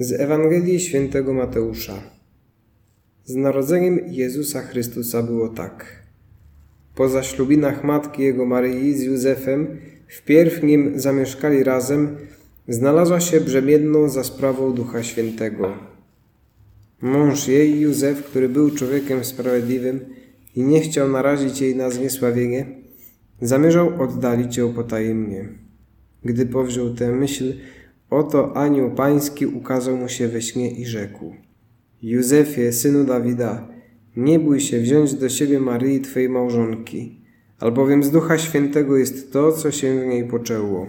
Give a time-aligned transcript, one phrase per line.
[0.00, 2.02] Z Ewangelii Świętego Mateusza.
[3.24, 6.02] Z narodzeniem Jezusa Chrystusa było tak.
[6.94, 9.66] Po zaślubinach matki jego Maryi z Józefem,
[10.08, 12.16] wpierw nim zamieszkali razem,
[12.68, 15.72] znalazła się brzemienną za sprawą Ducha Świętego.
[17.02, 20.00] Mąż jej, Józef, który był człowiekiem sprawiedliwym
[20.56, 22.66] i nie chciał narazić jej na zniesławienie,
[23.40, 25.48] zamierzał oddalić ją potajemnie.
[26.24, 27.52] Gdy powziął tę myśl,
[28.10, 31.34] Oto anioł pański ukazał mu się we śnie i rzekł:
[32.02, 33.68] Józefie, synu Dawida,
[34.16, 37.20] nie bój się wziąć do siebie Maryi, twojej małżonki,
[37.58, 40.86] albowiem z Ducha Świętego jest to, co się w niej poczęło.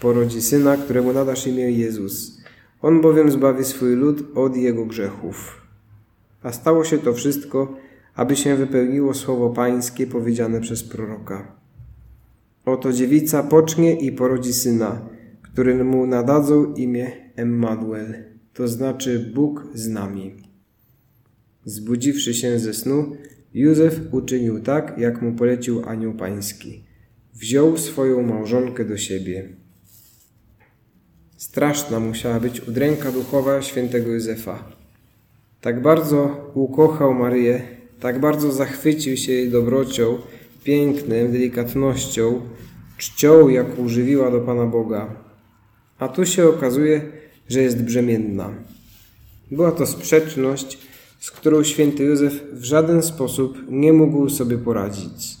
[0.00, 2.40] Porodzi syna, któremu nadasz imię Jezus.
[2.82, 5.60] On bowiem zbawi swój lud od jego grzechów.
[6.42, 7.76] A stało się to wszystko,
[8.14, 11.52] aby się wypełniło słowo pańskie powiedziane przez proroka.
[12.64, 15.00] Oto dziewica pocznie i porodzi syna,
[15.56, 18.14] któremu nadadzą imię Emmanuel,
[18.54, 20.36] to znaczy Bóg z nami.
[21.64, 23.16] Zbudziwszy się ze snu,
[23.54, 26.84] Józef uczynił tak, jak mu polecił anioł pański.
[27.34, 29.48] Wziął swoją małżonkę do siebie.
[31.36, 34.64] Straszna musiała być udręka duchowa świętego Józefa.
[35.60, 37.62] Tak bardzo ukochał Maryję,
[38.00, 40.18] tak bardzo zachwycił się jej dobrocią,
[40.64, 42.40] pięknem, delikatnością,
[42.98, 45.25] czcią, jaką używiła do Pana Boga,
[45.98, 47.12] a tu się okazuje,
[47.48, 48.50] że jest brzemienna.
[49.50, 50.78] Była to sprzeczność,
[51.18, 55.36] z którą święty Józef w żaden sposób nie mógł sobie poradzić.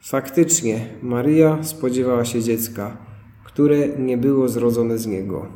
[0.00, 2.96] Faktycznie Maria spodziewała się dziecka,
[3.44, 5.46] które nie było zrodzone z niego.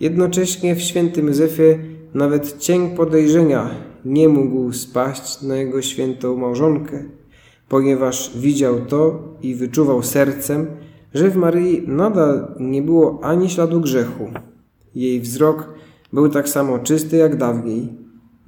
[0.00, 1.78] Jednocześnie w świętym Józefie
[2.14, 3.70] nawet cień podejrzenia
[4.04, 7.04] nie mógł spaść na jego świętą małżonkę,
[7.68, 10.66] ponieważ widział to i wyczuwał sercem,
[11.14, 14.30] że w Maryi nadal nie było ani śladu grzechu.
[14.94, 15.68] Jej wzrok
[16.12, 17.88] był tak samo czysty jak dawniej.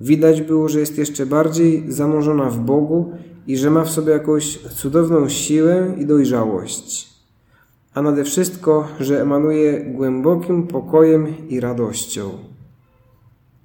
[0.01, 3.13] Widać było, że jest jeszcze bardziej zanurzona w Bogu
[3.47, 7.15] i że ma w sobie jakąś cudowną siłę i dojrzałość.
[7.95, 12.31] A nade wszystko, że emanuje głębokim pokojem i radością.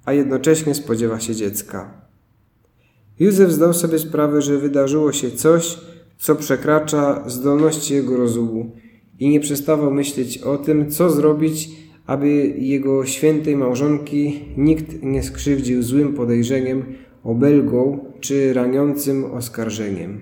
[0.04, 1.90] A jednocześnie spodziewa się dziecka.
[3.18, 5.78] Józef zdał sobie sprawę, że wydarzyło się coś,
[6.18, 8.70] co przekracza zdolności jego rozumu
[9.20, 11.70] i nie przestawał myśleć o tym, co zrobić,
[12.06, 16.84] aby jego świętej małżonki nikt nie skrzywdził złym podejrzeniem,
[17.24, 20.20] obelgą czy raniącym oskarżeniem.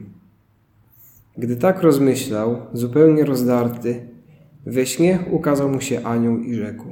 [1.38, 4.08] Gdy tak rozmyślał, zupełnie rozdarty,
[4.66, 6.84] we śnie ukazał mu się anioł i rzekł: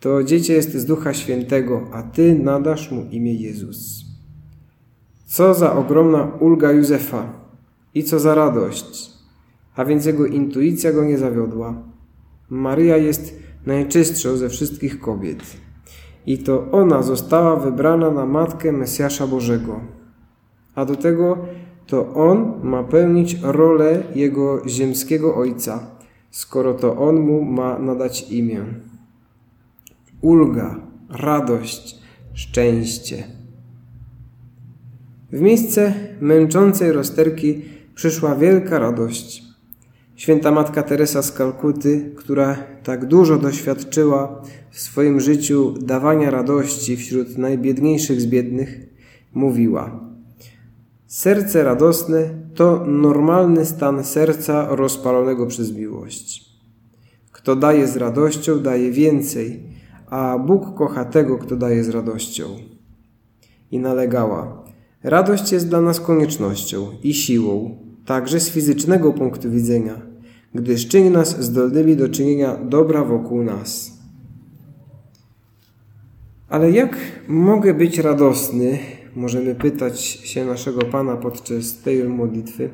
[0.00, 4.04] To dziecię jest z Ducha Świętego, a ty nadasz mu imię Jezus.
[5.26, 7.32] Co za ogromna ulga Józefa
[7.94, 9.17] i co za radość!
[9.78, 11.82] A więc jego intuicja go nie zawiodła.
[12.50, 15.42] Maryja jest najczystszą ze wszystkich kobiet.
[16.26, 19.80] I to ona została wybrana na matkę Mesjasza Bożego.
[20.74, 21.38] A do tego
[21.86, 25.90] to on ma pełnić rolę jego ziemskiego ojca,
[26.30, 28.64] skoro to on mu ma nadać imię.
[30.20, 30.80] Ulga,
[31.10, 32.00] radość,
[32.34, 33.24] szczęście.
[35.32, 37.62] W miejsce męczącej rozterki
[37.94, 39.47] przyszła wielka radość.
[40.18, 47.38] Święta Matka Teresa z Kalkuty, która tak dużo doświadczyła w swoim życiu dawania radości wśród
[47.38, 48.80] najbiedniejszych z biednych,
[49.34, 50.00] mówiła:
[51.06, 56.44] Serce radosne to normalny stan serca rozpalonego przez miłość.
[57.32, 59.62] Kto daje z radością, daje więcej,
[60.06, 62.44] a Bóg kocha tego, kto daje z radością.
[63.70, 64.64] I nalegała:
[65.02, 70.07] Radość jest dla nas koniecznością i siłą, także z fizycznego punktu widzenia
[70.54, 73.98] gdyż czyni nas zdolnymi do czynienia dobra wokół nas.
[76.48, 76.96] Ale jak
[77.28, 78.78] mogę być radosny,
[79.16, 82.70] możemy pytać się naszego Pana podczas tej modlitwy,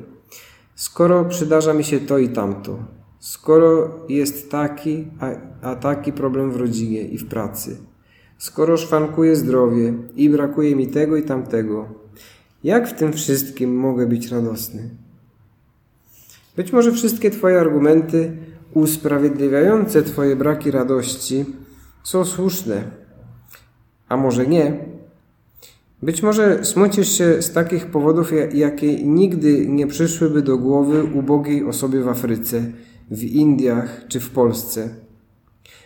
[0.75, 2.77] skoro przydarza mi się to i tamto,
[3.19, 5.29] skoro jest taki, a,
[5.61, 7.77] a taki problem w rodzinie i w pracy,
[8.37, 11.87] skoro szwankuje zdrowie i brakuje mi tego i tamtego,
[12.63, 15.04] jak w tym wszystkim mogę być radosny?
[16.55, 18.37] Być może wszystkie Twoje argumenty
[18.73, 21.45] usprawiedliwiające Twoje braki radości
[22.03, 22.83] są słuszne,
[24.09, 24.85] a może nie.
[26.01, 32.01] Być może smucisz się z takich powodów, jakie nigdy nie przyszłyby do głowy ubogiej osobie
[32.01, 32.63] w Afryce,
[33.11, 34.89] w Indiach czy w Polsce.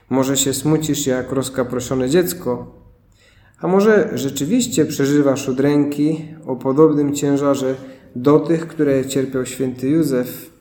[0.10, 2.76] Może się smucisz jak rozkaproszone dziecko,
[3.60, 7.76] a może rzeczywiście przeżywasz udręki o podobnym ciężarze
[8.16, 10.59] do tych, które cierpiał święty Józef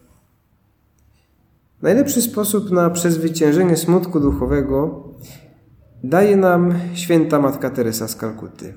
[1.83, 5.05] Najlepszy sposób na przezwyciężenie smutku duchowego
[6.05, 8.75] daje nam święta Matka Teresa z Kalkuty.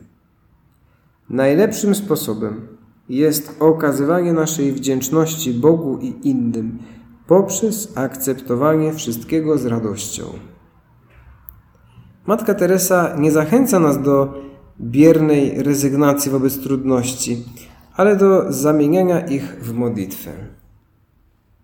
[1.29, 2.67] Najlepszym sposobem
[3.09, 6.79] jest okazywanie naszej wdzięczności Bogu i innym
[7.27, 10.23] poprzez akceptowanie wszystkiego z radością.
[12.25, 14.33] Matka Teresa nie zachęca nas do
[14.81, 17.45] biernej rezygnacji wobec trudności,
[17.95, 20.60] ale do zamieniania ich w modlitwę.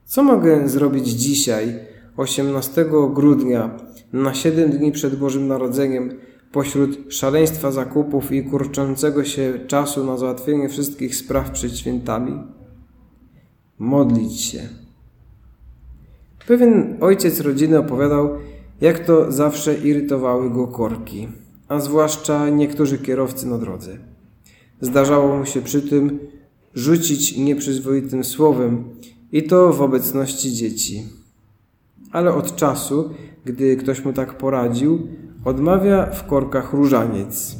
[0.07, 1.75] Co mogę zrobić dzisiaj,
[2.18, 3.77] 18 grudnia,
[4.13, 6.09] na 7 dni przed Bożym Narodzeniem,
[6.51, 12.39] pośród szaleństwa zakupów i kurczącego się czasu na załatwienie wszystkich spraw przed świętami?
[13.80, 14.59] Modlić się.
[16.48, 18.30] Pewien ojciec rodziny opowiadał,
[18.81, 21.27] jak to zawsze irytowały go korki,
[21.68, 23.98] a zwłaszcza niektórzy kierowcy na drodze.
[24.81, 26.19] Zdarzało mu się przy tym
[26.74, 28.83] rzucić nieprzyzwoitym słowem
[29.31, 31.03] i to w obecności dzieci.
[32.12, 33.09] Ale od czasu,
[33.45, 35.07] gdy ktoś mu tak poradził,
[35.45, 37.56] odmawia w korkach różaniec.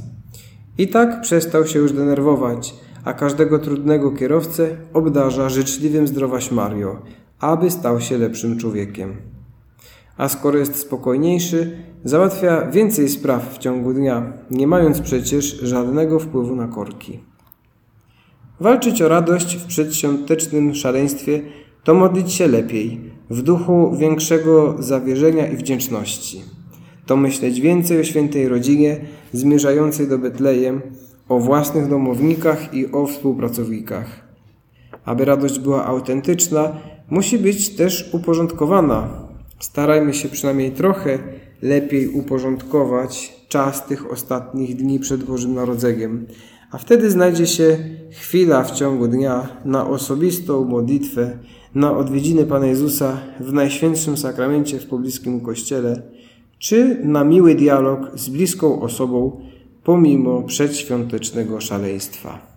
[0.78, 7.02] I tak przestał się już denerwować, a każdego trudnego kierowcę obdarza życzliwym zdrowaś Mario,
[7.40, 9.16] aby stał się lepszym człowiekiem.
[10.18, 16.56] A skoro jest spokojniejszy, załatwia więcej spraw w ciągu dnia, nie mając przecież żadnego wpływu
[16.56, 17.20] na korki.
[18.60, 21.42] Walczyć o radość w przedświątecznym szaleństwie
[21.84, 23.00] to modlić się lepiej,
[23.30, 26.42] w duchu większego zawierzenia i wdzięczności.
[27.06, 28.98] To myśleć więcej o świętej rodzinie
[29.34, 30.82] zmierzającej do Betlejem,
[31.30, 34.28] o własnych domownikach i o współpracownikach.
[35.06, 36.76] Aby radość była autentyczna,
[37.10, 39.10] musi być też uporządkowana.
[39.60, 41.20] Starajmy się przynajmniej trochę
[41.62, 46.28] lepiej uporządkować czas tych ostatnich dni przed Bożym Narodzeniem,
[46.72, 47.78] a wtedy znajdzie się
[48.12, 51.38] chwila w ciągu dnia na osobistą modlitwę,
[51.76, 56.02] na odwiedziny Pana Jezusa w Najświętszym Sakramencie w pobliskim Kościele,
[56.60, 59.42] czy na miły dialog z bliską osobą
[59.84, 62.57] pomimo przedświątecznego szaleństwa.